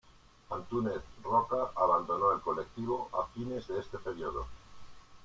[0.49, 4.47] Antúnez Roca abandonó el colectivo a fines de este periodo.